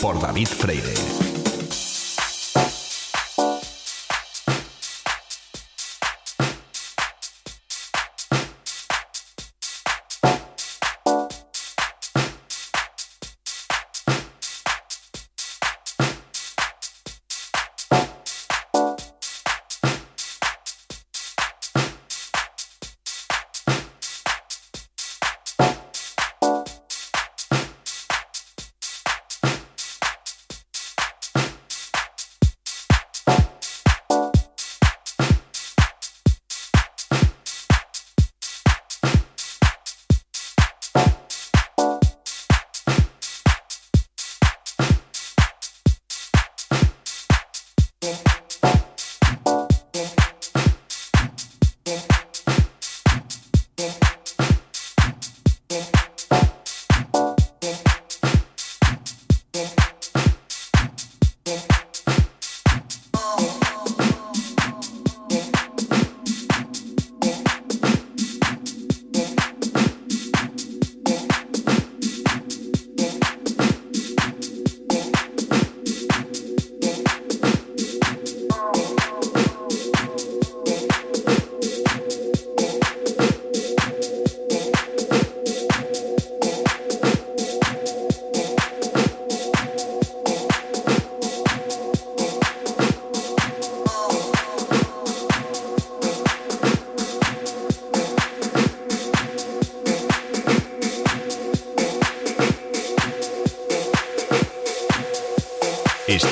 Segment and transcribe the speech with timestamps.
[0.00, 0.53] por David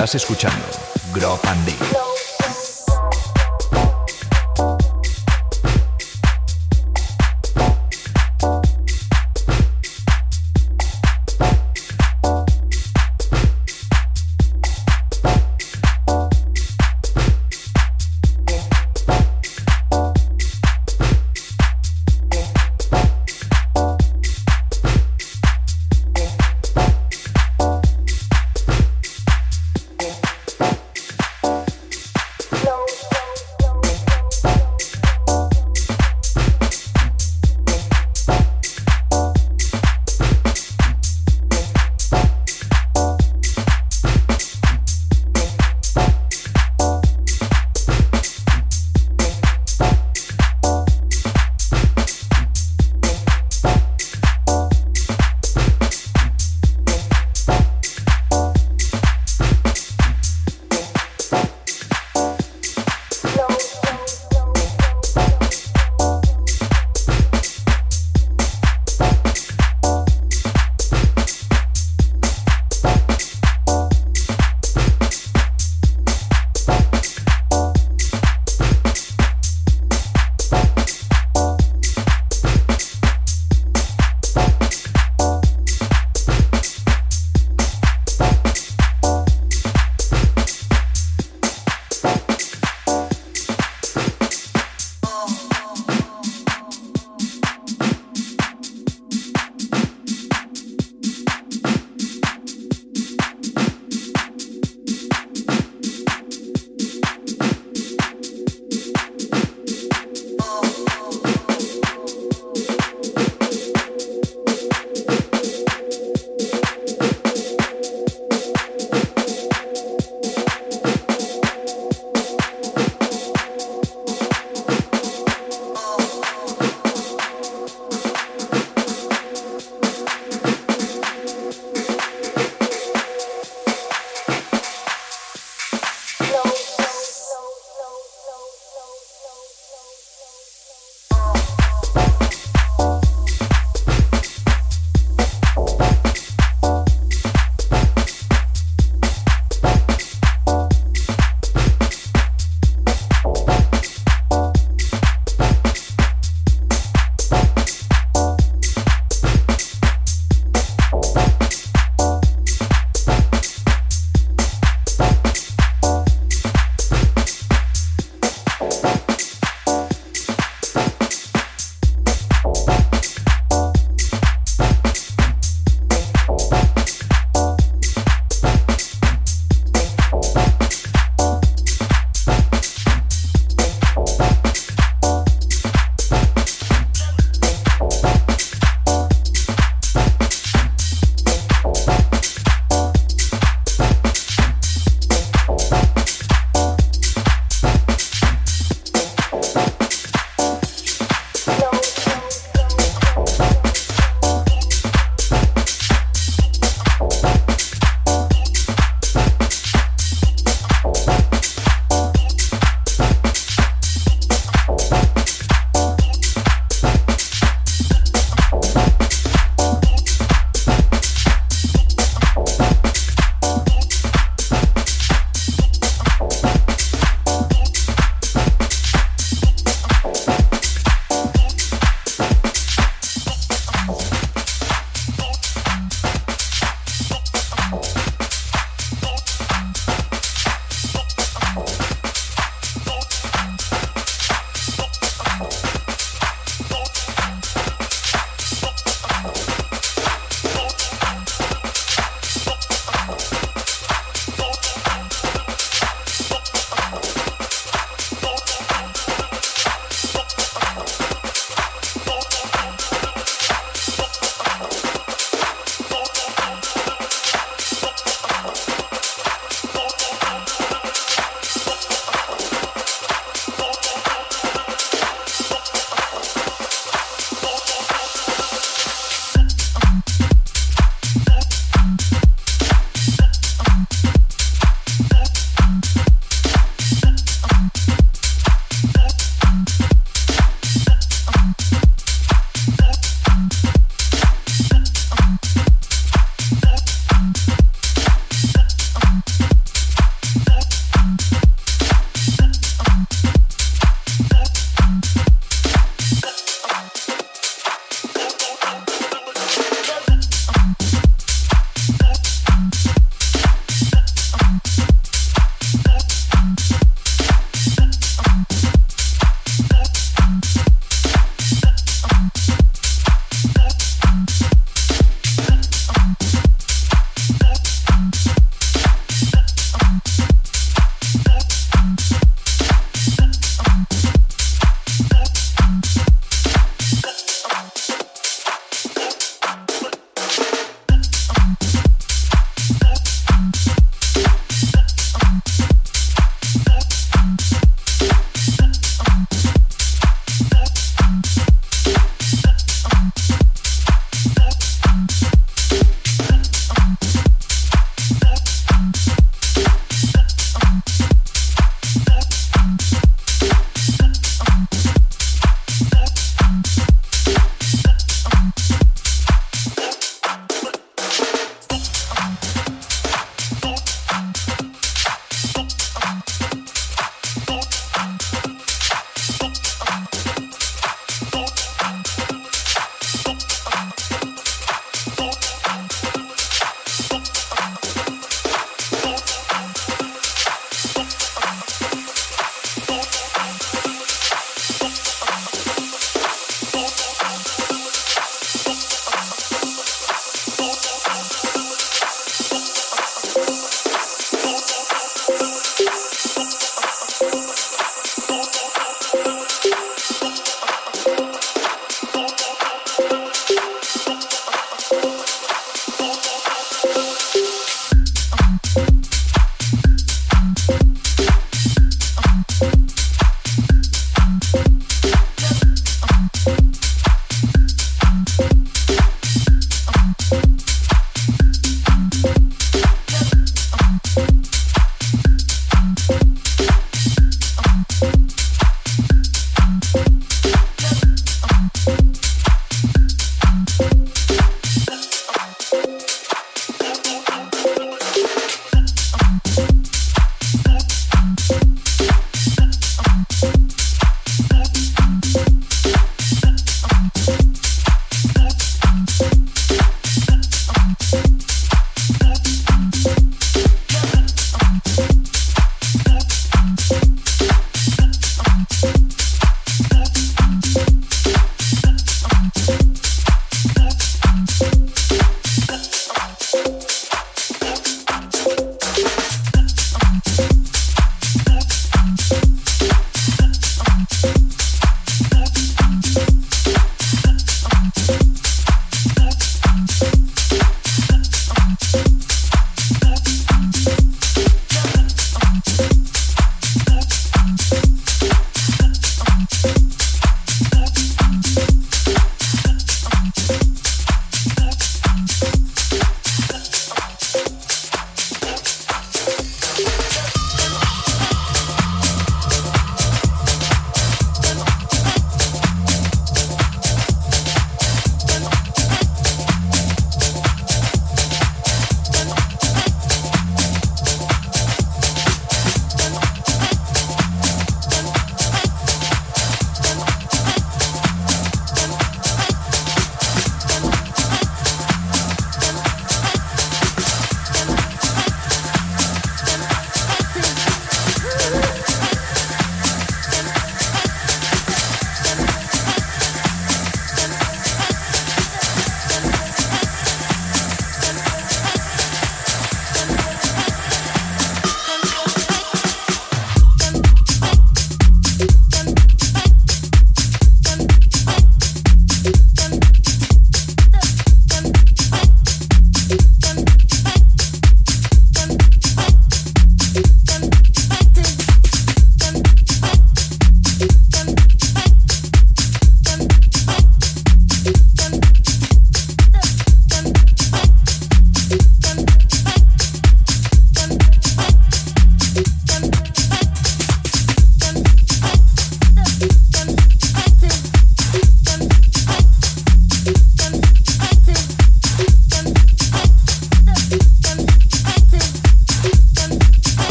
[0.00, 0.64] Estás escuchando
[1.12, 1.89] Grop and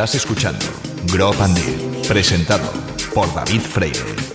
[0.00, 0.64] Estás escuchando
[1.12, 2.72] Grow Deal, presentado
[3.12, 4.29] por David Freire.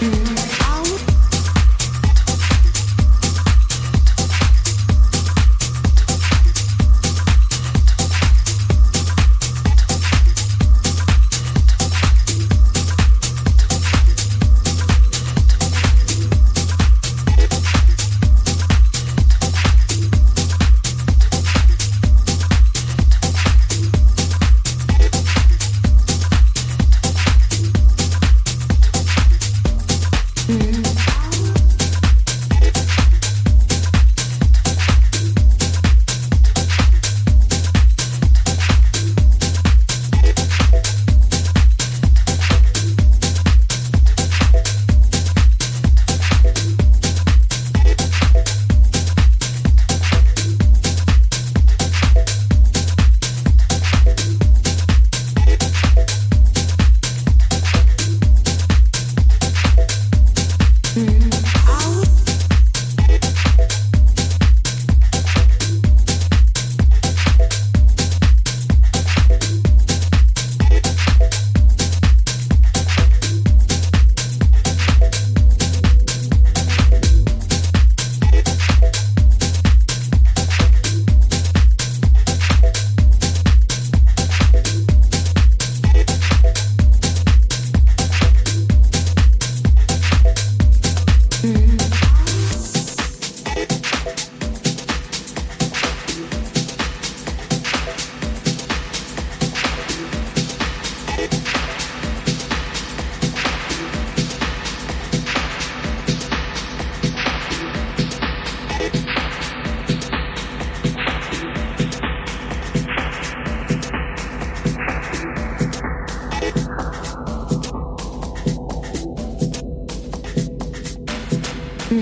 [0.00, 0.57] you.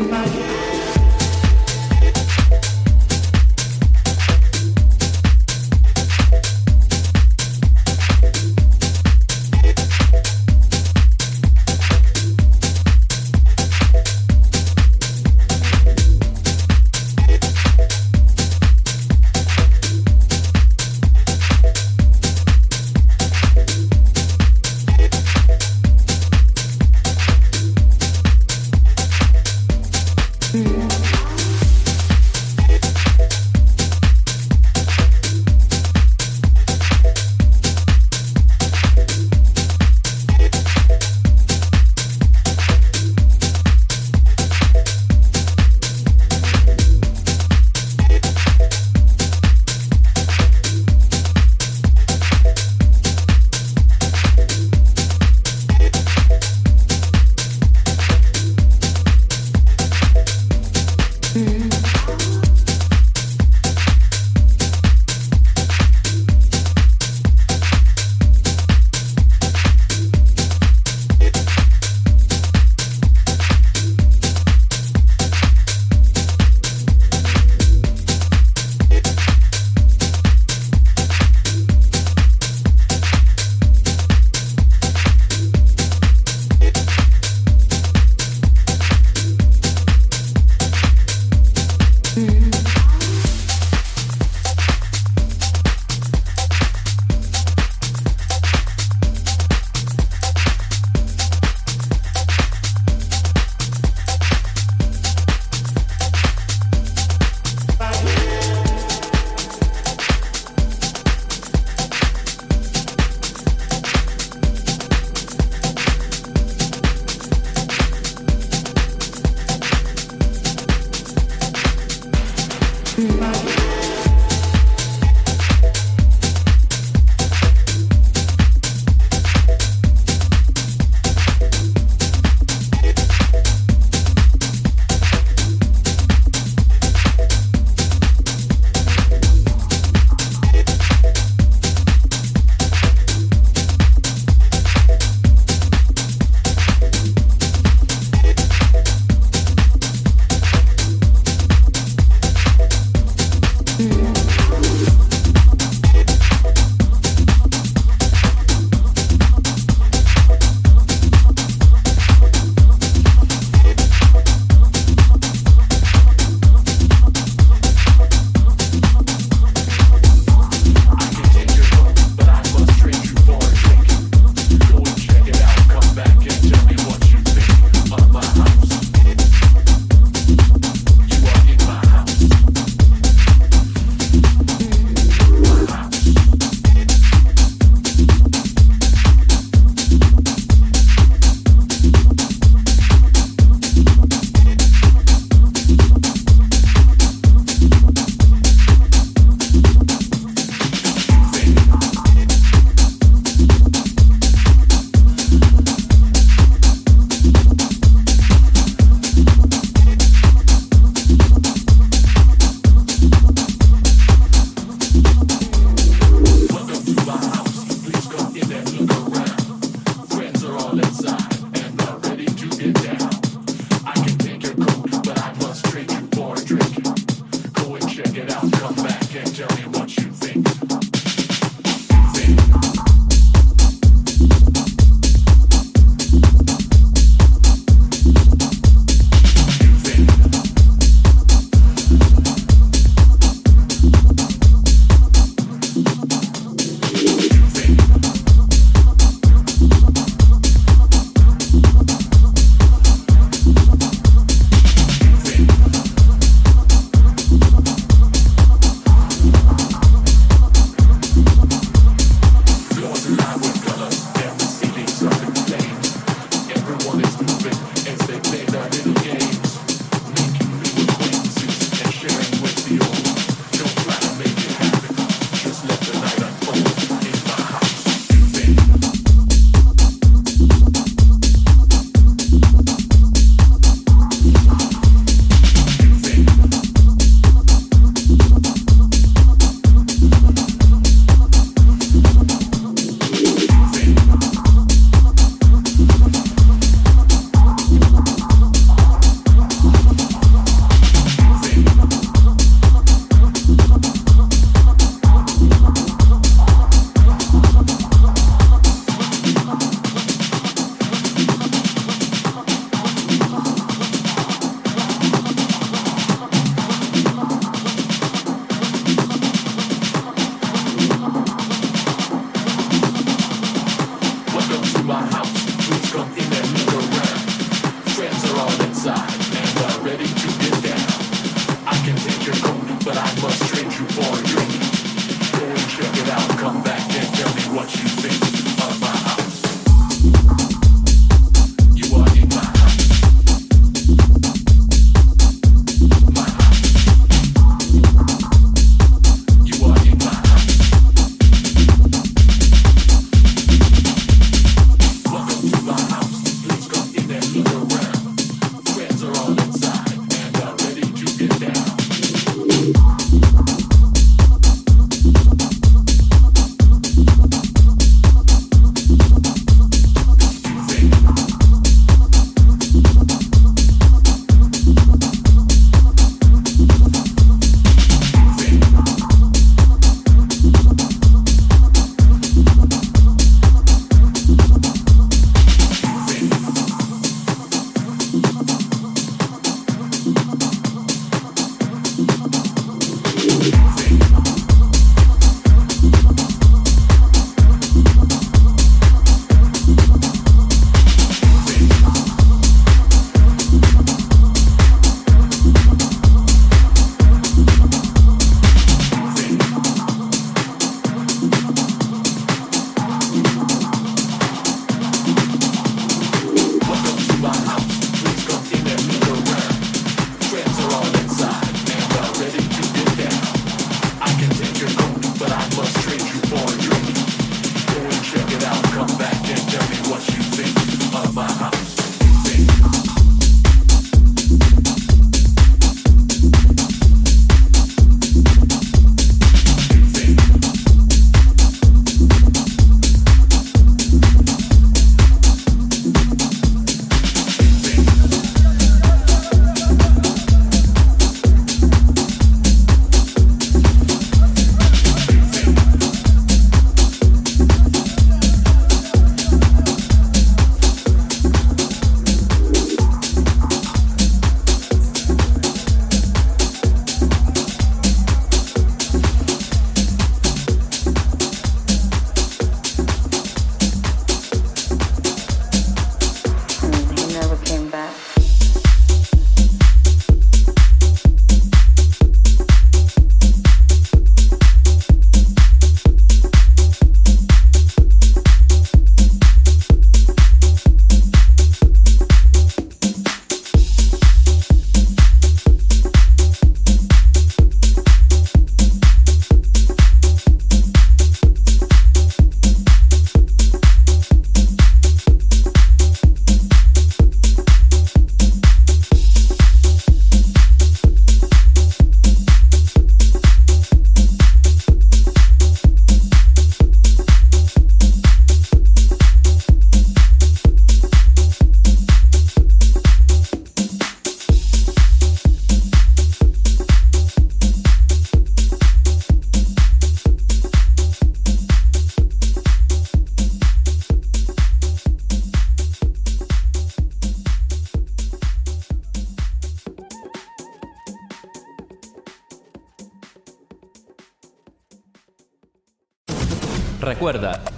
[0.05, 0.36] my